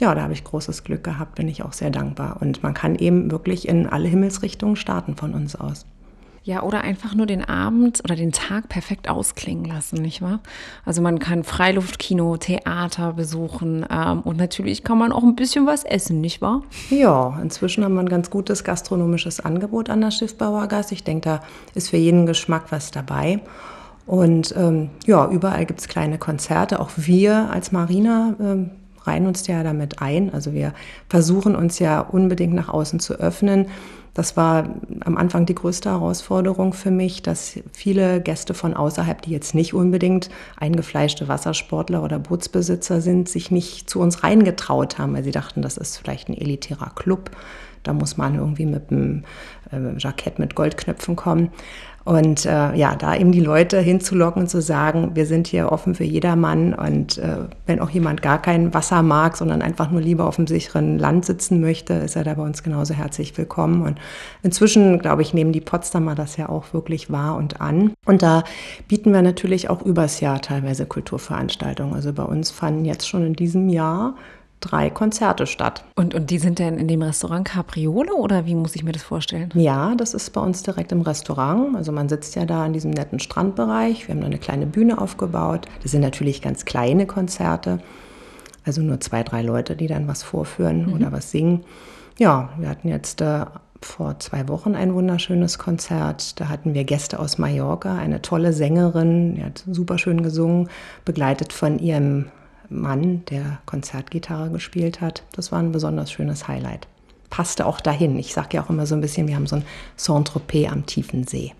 Ja, 0.00 0.14
da 0.14 0.22
habe 0.22 0.32
ich 0.32 0.44
großes 0.44 0.84
Glück 0.84 1.04
gehabt, 1.04 1.36
bin 1.36 1.48
ich 1.48 1.62
auch 1.62 1.72
sehr 1.72 1.90
dankbar. 1.90 2.38
Und 2.40 2.62
man 2.62 2.74
kann 2.74 2.96
eben 2.96 3.30
wirklich 3.30 3.68
in 3.68 3.86
alle 3.86 4.08
Himmelsrichtungen 4.08 4.76
starten 4.76 5.16
von 5.16 5.34
uns 5.34 5.56
aus. 5.56 5.86
Ja, 6.46 6.62
oder 6.62 6.82
einfach 6.82 7.14
nur 7.14 7.24
den 7.24 7.42
Abend 7.42 8.00
oder 8.04 8.16
den 8.16 8.30
Tag 8.30 8.68
perfekt 8.68 9.08
ausklingen 9.08 9.64
lassen, 9.64 10.02
nicht 10.02 10.20
wahr? 10.20 10.40
Also 10.84 11.00
man 11.00 11.18
kann 11.18 11.42
Freiluftkino, 11.42 12.36
Theater 12.36 13.14
besuchen 13.14 13.86
ähm, 13.90 14.20
und 14.20 14.36
natürlich 14.36 14.84
kann 14.84 14.98
man 14.98 15.10
auch 15.10 15.22
ein 15.22 15.36
bisschen 15.36 15.66
was 15.66 15.84
essen, 15.84 16.20
nicht 16.20 16.42
wahr? 16.42 16.60
Ja, 16.90 17.38
inzwischen 17.40 17.82
haben 17.82 17.94
wir 17.94 18.00
ein 18.00 18.10
ganz 18.10 18.28
gutes 18.28 18.62
gastronomisches 18.62 19.40
Angebot 19.40 19.88
an 19.88 20.02
der 20.02 20.10
Schiffbauergasse. 20.10 20.92
Ich 20.92 21.02
denke, 21.02 21.30
da 21.30 21.40
ist 21.74 21.88
für 21.88 21.96
jeden 21.96 22.26
Geschmack 22.26 22.64
was 22.68 22.90
dabei. 22.90 23.40
Und 24.04 24.54
ähm, 24.54 24.90
ja, 25.06 25.26
überall 25.30 25.64
gibt 25.64 25.80
es 25.80 25.88
kleine 25.88 26.18
Konzerte. 26.18 26.78
Auch 26.78 26.90
wir 26.96 27.50
als 27.50 27.72
Marina 27.72 28.34
ähm, 28.38 28.70
reihen 29.04 29.26
uns 29.26 29.46
ja 29.46 29.62
damit 29.62 30.02
ein. 30.02 30.30
Also 30.32 30.52
wir 30.52 30.74
versuchen 31.08 31.56
uns 31.56 31.78
ja 31.78 32.00
unbedingt 32.00 32.52
nach 32.52 32.68
außen 32.68 33.00
zu 33.00 33.14
öffnen. 33.14 33.68
Das 34.14 34.36
war 34.36 34.68
am 35.04 35.16
Anfang 35.16 35.44
die 35.44 35.56
größte 35.56 35.90
Herausforderung 35.90 36.72
für 36.72 36.92
mich, 36.92 37.22
dass 37.22 37.58
viele 37.72 38.20
Gäste 38.20 38.54
von 38.54 38.72
außerhalb, 38.72 39.20
die 39.22 39.32
jetzt 39.32 39.56
nicht 39.56 39.74
unbedingt 39.74 40.30
eingefleischte 40.56 41.26
Wassersportler 41.26 42.02
oder 42.02 42.20
Bootsbesitzer 42.20 43.00
sind, 43.00 43.28
sich 43.28 43.50
nicht 43.50 43.90
zu 43.90 44.00
uns 44.00 44.22
reingetraut 44.22 44.98
haben, 44.98 45.14
weil 45.14 45.24
sie 45.24 45.32
dachten, 45.32 45.62
das 45.62 45.76
ist 45.76 45.96
vielleicht 45.96 46.28
ein 46.28 46.36
elitärer 46.36 46.92
Club. 46.94 47.32
Da 47.82 47.92
muss 47.92 48.16
man 48.16 48.36
irgendwie 48.36 48.66
mit 48.66 48.90
einem 48.90 49.24
äh, 49.70 49.98
Jackett 49.98 50.38
mit 50.38 50.54
Goldknöpfen 50.54 51.16
kommen. 51.16 51.50
Und 52.04 52.44
äh, 52.44 52.74
ja, 52.74 52.94
da 52.96 53.16
eben 53.16 53.32
die 53.32 53.40
Leute 53.40 53.80
hinzulocken 53.80 54.42
und 54.42 54.48
zu 54.48 54.60
sagen, 54.60 55.12
wir 55.14 55.24
sind 55.24 55.46
hier 55.46 55.72
offen 55.72 55.94
für 55.94 56.04
jedermann 56.04 56.74
und 56.74 57.16
äh, 57.16 57.38
wenn 57.66 57.80
auch 57.80 57.88
jemand 57.88 58.20
gar 58.20 58.40
kein 58.42 58.74
Wasser 58.74 59.02
mag, 59.02 59.38
sondern 59.38 59.62
einfach 59.62 59.90
nur 59.90 60.02
lieber 60.02 60.26
auf 60.26 60.36
dem 60.36 60.46
sicheren 60.46 60.98
Land 60.98 61.24
sitzen 61.24 61.62
möchte, 61.62 61.94
ist 61.94 62.14
er 62.14 62.24
da 62.24 62.34
bei 62.34 62.42
uns 62.42 62.62
genauso 62.62 62.92
herzlich 62.92 63.36
willkommen. 63.38 63.82
Und 63.82 63.98
inzwischen, 64.42 64.98
glaube 64.98 65.22
ich, 65.22 65.32
nehmen 65.32 65.52
die 65.52 65.62
Potsdamer 65.62 66.14
das 66.14 66.36
ja 66.36 66.50
auch 66.50 66.74
wirklich 66.74 67.10
wahr 67.10 67.36
und 67.36 67.62
an. 67.62 67.94
Und 68.04 68.22
da 68.22 68.44
bieten 68.86 69.12
wir 69.14 69.22
natürlich 69.22 69.70
auch 69.70 69.80
übers 69.80 70.20
Jahr 70.20 70.42
teilweise 70.42 70.84
Kulturveranstaltungen. 70.84 71.94
Also 71.94 72.12
bei 72.12 72.24
uns 72.24 72.50
fanden 72.50 72.84
jetzt 72.84 73.08
schon 73.08 73.24
in 73.24 73.32
diesem 73.32 73.70
Jahr 73.70 74.14
drei 74.64 74.90
Konzerte 74.90 75.46
statt. 75.46 75.84
Und, 75.94 76.14
und 76.14 76.30
die 76.30 76.38
sind 76.38 76.58
denn 76.58 76.78
in 76.78 76.88
dem 76.88 77.02
Restaurant 77.02 77.46
Capriole 77.46 78.14
oder 78.14 78.46
wie 78.46 78.54
muss 78.54 78.74
ich 78.74 78.84
mir 78.84 78.92
das 78.92 79.02
vorstellen? 79.02 79.50
Ja, 79.54 79.94
das 79.94 80.14
ist 80.14 80.30
bei 80.30 80.40
uns 80.40 80.62
direkt 80.62 80.92
im 80.92 81.02
Restaurant. 81.02 81.76
Also 81.76 81.92
man 81.92 82.08
sitzt 82.08 82.34
ja 82.34 82.44
da 82.46 82.64
in 82.66 82.72
diesem 82.72 82.90
netten 82.90 83.20
Strandbereich. 83.20 84.08
Wir 84.08 84.14
haben 84.14 84.20
da 84.20 84.26
eine 84.26 84.38
kleine 84.38 84.66
Bühne 84.66 85.00
aufgebaut. 85.00 85.66
Das 85.82 85.92
sind 85.92 86.00
natürlich 86.00 86.42
ganz 86.42 86.64
kleine 86.64 87.06
Konzerte. 87.06 87.80
Also 88.64 88.80
nur 88.82 89.00
zwei, 89.00 89.22
drei 89.22 89.42
Leute, 89.42 89.76
die 89.76 89.86
dann 89.86 90.08
was 90.08 90.22
vorführen 90.22 90.86
mhm. 90.86 90.92
oder 90.94 91.12
was 91.12 91.30
singen. 91.30 91.64
Ja, 92.18 92.50
wir 92.58 92.68
hatten 92.68 92.88
jetzt 92.88 93.20
äh, 93.20 93.44
vor 93.84 94.18
zwei 94.18 94.48
Wochen 94.48 94.74
ein 94.74 94.94
wunderschönes 94.94 95.58
Konzert. 95.58 96.40
Da 96.40 96.48
hatten 96.48 96.74
wir 96.74 96.84
Gäste 96.84 97.18
aus 97.18 97.38
Mallorca, 97.38 97.96
eine 97.96 98.22
tolle 98.22 98.52
Sängerin, 98.52 99.34
die 99.34 99.44
hat 99.44 99.64
super 99.70 99.98
schön 99.98 100.22
gesungen, 100.22 100.68
begleitet 101.04 101.52
von 101.52 101.78
ihrem 101.78 102.26
Mann, 102.68 103.24
der 103.26 103.58
Konzertgitarre 103.66 104.50
gespielt 104.50 105.00
hat. 105.00 105.22
Das 105.32 105.52
war 105.52 105.58
ein 105.58 105.72
besonders 105.72 106.10
schönes 106.10 106.48
Highlight. 106.48 106.86
Passte 107.30 107.66
auch 107.66 107.80
dahin. 107.80 108.18
Ich 108.18 108.32
sage 108.32 108.56
ja 108.56 108.64
auch 108.64 108.70
immer 108.70 108.86
so 108.86 108.94
ein 108.94 109.00
bisschen, 109.00 109.26
wir 109.26 109.36
haben 109.36 109.46
so 109.46 109.56
ein 109.56 109.64
Saint-Tropez 109.96 110.70
am 110.70 110.86
tiefen 110.86 111.26
See. 111.26 111.52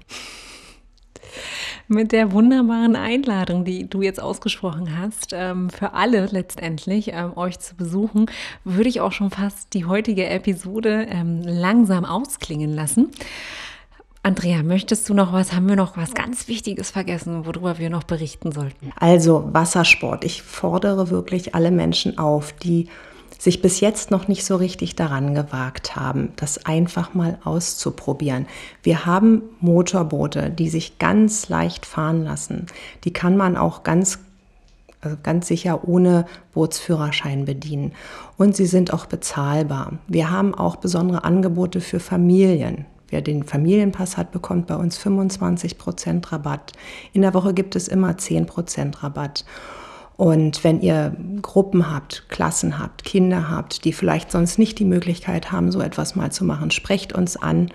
Mit 1.89 2.13
der 2.13 2.33
wunderbaren 2.33 2.97
Einladung, 2.97 3.65
die 3.65 3.89
du 3.89 4.01
jetzt 4.01 4.21
ausgesprochen 4.21 4.99
hast, 4.99 5.33
ähm, 5.33 5.69
für 5.69 5.93
alle 5.93 6.27
letztendlich 6.27 7.13
ähm, 7.13 7.37
euch 7.37 7.59
zu 7.59 7.75
besuchen, 7.75 8.27
würde 8.65 8.89
ich 8.89 9.01
auch 9.01 9.13
schon 9.13 9.31
fast 9.31 9.75
die 9.75 9.85
heutige 9.85 10.27
Episode 10.27 11.07
ähm, 11.11 11.43
langsam 11.43 12.05
ausklingen 12.05 12.73
lassen. 12.73 13.11
Andrea, 14.25 14.63
möchtest 14.63 15.07
du 15.11 15.13
noch 15.13 15.35
was? 15.35 15.53
Haben 15.53 15.69
wir 15.69 15.77
noch 15.77 15.99
was 15.99 16.15
ganz 16.15 16.49
Wichtiges 16.49 16.91
vergessen, 16.91 17.45
worüber 17.45 17.77
wir 17.77 17.91
noch 17.91 18.05
berichten 18.05 18.53
sollten? 18.53 18.91
Also 18.97 19.51
Wassersport. 19.53 20.25
Ich 20.25 20.43
fordere 20.43 21.11
wirklich 21.11 21.55
alle 21.55 21.71
Menschen 21.71 22.17
auf, 22.17 22.55
die 22.55 22.89
sich 23.39 23.61
bis 23.61 23.81
jetzt 23.81 24.11
noch 24.11 24.27
nicht 24.27 24.47
so 24.47 24.57
richtig 24.57 24.97
daran 24.97 25.35
gewagt 25.35 25.95
haben, 25.95 26.33
das 26.37 26.65
einfach 26.65 27.13
mal 27.13 27.39
auszuprobieren. 27.45 28.47
Wir 28.83 29.05
haben 29.05 29.43
Motorboote, 29.61 30.49
die 30.49 30.71
sich 30.71 30.99
ganz 30.99 31.51
leicht 31.51 31.85
fahren 31.85 32.25
lassen. 32.25 32.65
Die 33.05 33.13
kann 33.13 33.37
man 33.37 33.59
auch 33.59 33.83
ganz 33.83 34.21
also 35.03 35.19
ganz 35.23 35.49
sicher 35.49 35.87
ohne 35.87 36.25
Bootsführerschein 36.55 37.45
bedienen. 37.45 37.93
Und 38.39 38.57
sie 38.57 38.65
sind 38.65 38.95
auch 38.95 39.05
bezahlbar. 39.05 39.99
Wir 40.09 40.31
haben 40.31 40.55
auch 40.55 40.77
besondere 40.77 41.25
Angebote 41.25 41.83
für 41.83 42.01
Familien. 42.01 42.87
Wer 43.15 43.23
den 43.23 43.45
Familienpass 43.45 44.17
hat, 44.17 44.33
bekommt 44.33 44.67
bei 44.67 44.75
uns 44.75 44.97
25 44.97 45.79
Prozent 45.79 46.33
Rabatt. 46.33 46.73
In 47.13 47.23
der 47.23 47.33
Woche 47.33 47.55
gibt 47.55 47.77
es 47.77 47.87
immer 47.87 48.19
10 48.19 48.47
Prozent 48.47 49.05
Rabatt. 49.05 49.45
Und 50.17 50.65
wenn 50.65 50.81
ihr 50.81 51.17
Gruppen 51.41 51.93
habt, 51.93 52.29
Klassen 52.29 52.81
habt, 52.81 53.05
Kinder 53.05 53.49
habt, 53.49 53.85
die 53.85 53.93
vielleicht 53.93 54.33
sonst 54.33 54.59
nicht 54.59 54.81
die 54.81 54.85
Möglichkeit 54.85 55.53
haben, 55.53 55.71
so 55.71 55.81
etwas 55.81 56.17
mal 56.17 56.33
zu 56.33 56.45
machen, 56.45 56.73
sprecht 56.73 57.13
uns 57.13 57.37
an. 57.37 57.71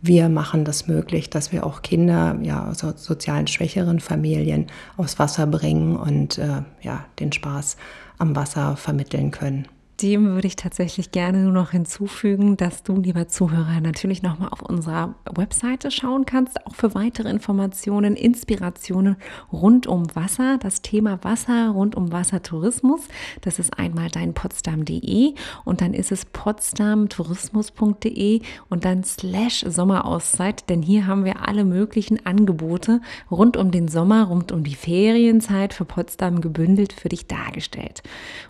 Wir 0.00 0.28
machen 0.28 0.64
das 0.64 0.88
möglich, 0.88 1.30
dass 1.30 1.52
wir 1.52 1.64
auch 1.64 1.82
Kinder 1.82 2.36
ja, 2.42 2.68
aus 2.68 2.80
sozialen 2.80 3.46
schwächeren 3.46 4.00
Familien 4.00 4.66
aufs 4.96 5.20
Wasser 5.20 5.46
bringen 5.46 5.94
und 5.94 6.38
äh, 6.38 6.62
ja, 6.80 7.04
den 7.20 7.30
Spaß 7.30 7.76
am 8.18 8.34
Wasser 8.34 8.74
vermitteln 8.74 9.30
können. 9.30 9.68
Dem 10.00 10.34
würde 10.34 10.48
ich 10.48 10.56
tatsächlich 10.56 11.12
gerne 11.12 11.42
nur 11.42 11.52
noch 11.52 11.72
hinzufügen, 11.72 12.56
dass 12.56 12.82
du, 12.82 12.96
lieber 12.96 13.28
Zuhörer, 13.28 13.78
natürlich 13.80 14.22
nochmal 14.22 14.48
auf 14.50 14.62
unserer 14.62 15.14
Webseite 15.30 15.90
schauen 15.90 16.24
kannst, 16.24 16.66
auch 16.66 16.74
für 16.74 16.94
weitere 16.94 17.28
Informationen, 17.28 18.16
Inspirationen 18.16 19.16
rund 19.52 19.86
um 19.86 20.06
Wasser, 20.14 20.56
das 20.58 20.80
Thema 20.82 21.22
Wasser, 21.22 21.68
rund 21.70 21.94
um 21.94 22.10
Wassertourismus. 22.10 23.02
Das 23.42 23.58
ist 23.58 23.78
einmal 23.78 24.08
dein 24.08 24.32
potsdam.de 24.34 25.34
und 25.64 25.80
dann 25.80 25.94
ist 25.94 26.10
es 26.10 26.24
potsdamtourismus.de 26.24 28.40
und 28.70 28.84
dann 28.84 29.04
slash 29.04 29.64
Sommerauszeit, 29.68 30.68
denn 30.68 30.82
hier 30.82 31.06
haben 31.06 31.24
wir 31.24 31.46
alle 31.46 31.64
möglichen 31.64 32.26
Angebote 32.26 33.00
rund 33.30 33.56
um 33.56 33.70
den 33.70 33.86
Sommer, 33.88 34.24
rund 34.24 34.50
um 34.52 34.64
die 34.64 34.74
Ferienzeit 34.74 35.74
für 35.74 35.84
Potsdam 35.84 36.40
gebündelt 36.40 36.92
für 36.92 37.08
dich 37.08 37.26
dargestellt. 37.26 38.02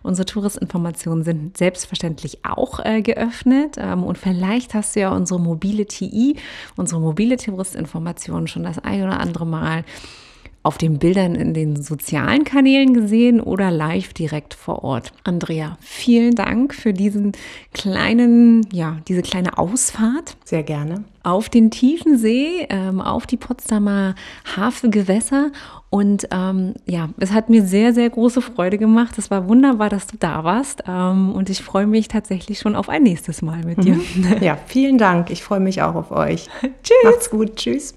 Unsere 0.03 0.27
Touristinformationen 0.27 1.25
sind 1.33 1.57
selbstverständlich 1.57 2.45
auch 2.45 2.81
äh, 2.85 3.03
geöffnet. 3.03 3.77
Ähm, 3.79 4.05
und 4.05 4.19
vielleicht 4.19 4.75
hast 4.75 4.95
du 4.97 5.01
ja 5.01 5.15
unsere 5.15 5.41
mobile 5.41 5.87
TI, 5.87 6.37
unsere 6.77 7.01
mobile 7.01 7.37
Touristinformationen 7.37 8.47
schon 8.47 8.63
das 8.63 8.79
ein 8.79 9.03
oder 9.03 9.21
andere 9.21 9.47
Mal 9.47 9.85
auf 10.63 10.79
den 10.79 10.99
Bildern 10.99 11.35
in 11.35 11.55
den 11.55 11.83
sozialen 11.83 12.45
Kanälen 12.45 12.95
gesehen 12.95 13.41
oder 13.41 13.71
live 13.71 14.13
direkt 14.13 14.55
vor 14.55 14.85
Ort. 14.85 15.13
Andrea, 15.25 15.77
vielen 15.81 16.35
Dank 16.35 16.75
für 16.75 16.93
diesen 16.93 17.33
kleinen, 17.73 18.67
ja, 18.73 18.99
diese 19.09 19.23
kleine 19.23 19.59
Ausfahrt. 19.59 20.37
Sehr 20.45 20.63
gerne. 20.63 21.05
Auf 21.25 21.49
den 21.49 21.71
tiefen 21.71 22.19
See, 22.19 22.67
ähm, 22.69 23.01
auf 23.01 23.27
die 23.27 23.37
Potsdamer 23.37 24.15
Hafengewässer 24.57 25.51
und 25.93 26.27
ähm, 26.31 26.73
ja, 26.87 27.11
es 27.19 27.33
hat 27.33 27.51
mir 27.51 27.63
sehr, 27.67 27.93
sehr 27.93 28.09
große 28.09 28.41
Freude 28.41 28.79
gemacht. 28.79 29.19
Es 29.19 29.31
war 29.31 29.47
wunderbar, 29.47 29.91
dass 29.91 30.07
du 30.07 30.17
da 30.19 30.43
warst. 30.43 30.85
Ähm, 30.89 31.33
und 31.33 31.51
ich 31.51 31.61
freue 31.61 31.87
mich 31.87 32.09
tatsächlich 32.09 32.61
schon 32.61 32.77
auf 32.77 32.89
ein 32.89 33.03
nächstes 33.03 33.43
Mal 33.43 33.63
mit 33.65 33.85
dir. 33.85 34.01
Ja, 34.41 34.57
vielen 34.67 34.97
Dank. 34.97 35.31
Ich 35.31 35.43
freue 35.43 35.61
mich 35.61 35.83
auch 35.83 35.95
auf 35.95 36.11
euch. 36.11 36.49
Tschüss. 36.83 36.97
Macht's 37.05 37.29
gut. 37.29 37.57
Tschüss. 37.57 37.95